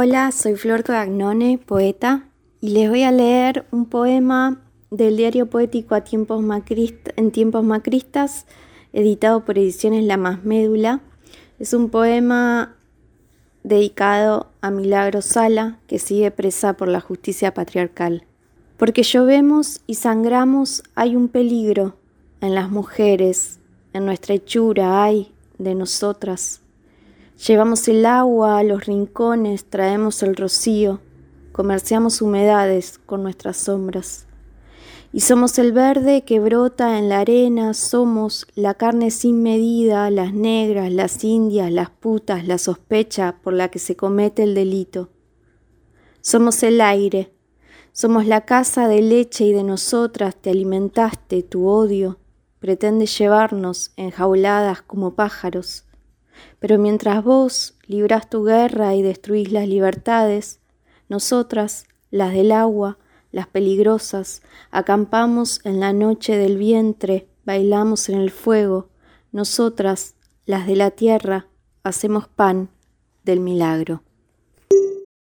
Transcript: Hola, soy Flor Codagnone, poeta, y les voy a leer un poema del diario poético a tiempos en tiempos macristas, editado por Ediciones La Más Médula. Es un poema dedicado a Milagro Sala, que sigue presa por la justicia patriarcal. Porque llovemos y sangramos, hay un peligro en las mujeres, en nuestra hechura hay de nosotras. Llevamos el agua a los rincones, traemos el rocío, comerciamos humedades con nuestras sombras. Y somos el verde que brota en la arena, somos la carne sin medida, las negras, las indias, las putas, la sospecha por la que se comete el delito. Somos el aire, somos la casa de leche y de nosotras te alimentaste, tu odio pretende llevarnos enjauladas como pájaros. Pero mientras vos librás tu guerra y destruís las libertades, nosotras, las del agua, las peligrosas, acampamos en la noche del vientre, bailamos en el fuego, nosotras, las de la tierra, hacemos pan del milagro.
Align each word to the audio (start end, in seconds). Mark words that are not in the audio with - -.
Hola, 0.00 0.30
soy 0.30 0.54
Flor 0.54 0.84
Codagnone, 0.84 1.58
poeta, 1.58 2.28
y 2.60 2.68
les 2.68 2.88
voy 2.88 3.02
a 3.02 3.10
leer 3.10 3.66
un 3.72 3.84
poema 3.84 4.62
del 4.92 5.16
diario 5.16 5.50
poético 5.50 5.96
a 5.96 6.04
tiempos 6.04 6.40
en 7.16 7.32
tiempos 7.32 7.64
macristas, 7.64 8.46
editado 8.92 9.44
por 9.44 9.58
Ediciones 9.58 10.04
La 10.04 10.16
Más 10.16 10.44
Médula. 10.44 11.00
Es 11.58 11.74
un 11.74 11.90
poema 11.90 12.76
dedicado 13.64 14.52
a 14.60 14.70
Milagro 14.70 15.20
Sala, 15.20 15.80
que 15.88 15.98
sigue 15.98 16.30
presa 16.30 16.74
por 16.74 16.86
la 16.86 17.00
justicia 17.00 17.52
patriarcal. 17.52 18.24
Porque 18.76 19.02
llovemos 19.02 19.80
y 19.88 19.96
sangramos, 19.96 20.84
hay 20.94 21.16
un 21.16 21.26
peligro 21.26 21.96
en 22.40 22.54
las 22.54 22.70
mujeres, 22.70 23.58
en 23.92 24.06
nuestra 24.06 24.36
hechura 24.36 25.02
hay 25.02 25.32
de 25.58 25.74
nosotras. 25.74 26.60
Llevamos 27.46 27.86
el 27.86 28.04
agua 28.04 28.58
a 28.58 28.64
los 28.64 28.86
rincones, 28.86 29.64
traemos 29.64 30.24
el 30.24 30.34
rocío, 30.34 31.00
comerciamos 31.52 32.20
humedades 32.20 32.98
con 32.98 33.22
nuestras 33.22 33.56
sombras. 33.56 34.26
Y 35.12 35.20
somos 35.20 35.58
el 35.60 35.72
verde 35.72 36.24
que 36.24 36.40
brota 36.40 36.98
en 36.98 37.08
la 37.08 37.20
arena, 37.20 37.74
somos 37.74 38.46
la 38.56 38.74
carne 38.74 39.12
sin 39.12 39.42
medida, 39.42 40.10
las 40.10 40.34
negras, 40.34 40.90
las 40.90 41.22
indias, 41.22 41.70
las 41.70 41.90
putas, 41.90 42.46
la 42.46 42.58
sospecha 42.58 43.36
por 43.42 43.52
la 43.52 43.68
que 43.68 43.78
se 43.78 43.94
comete 43.94 44.42
el 44.42 44.56
delito. 44.56 45.08
Somos 46.20 46.62
el 46.64 46.80
aire, 46.80 47.32
somos 47.92 48.26
la 48.26 48.42
casa 48.46 48.88
de 48.88 49.00
leche 49.00 49.44
y 49.44 49.52
de 49.52 49.62
nosotras 49.62 50.34
te 50.34 50.50
alimentaste, 50.50 51.44
tu 51.44 51.68
odio 51.68 52.18
pretende 52.58 53.06
llevarnos 53.06 53.92
enjauladas 53.96 54.82
como 54.82 55.14
pájaros. 55.14 55.87
Pero 56.58 56.78
mientras 56.78 57.22
vos 57.22 57.74
librás 57.86 58.28
tu 58.28 58.44
guerra 58.44 58.94
y 58.94 59.02
destruís 59.02 59.52
las 59.52 59.68
libertades, 59.68 60.60
nosotras, 61.08 61.86
las 62.10 62.32
del 62.32 62.52
agua, 62.52 62.98
las 63.32 63.46
peligrosas, 63.46 64.42
acampamos 64.70 65.60
en 65.64 65.80
la 65.80 65.92
noche 65.92 66.36
del 66.36 66.56
vientre, 66.58 67.28
bailamos 67.44 68.08
en 68.08 68.18
el 68.18 68.30
fuego, 68.30 68.88
nosotras, 69.32 70.14
las 70.46 70.66
de 70.66 70.76
la 70.76 70.90
tierra, 70.90 71.46
hacemos 71.82 72.28
pan 72.28 72.70
del 73.24 73.40
milagro. 73.40 74.02